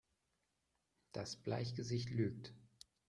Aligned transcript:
Das 1.11 1.35
Bleichgesicht 1.37 2.09
lügt! 2.09 2.55